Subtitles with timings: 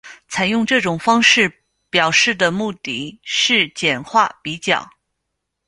[0.27, 4.89] 采用这种方式表示的目的是简化比较。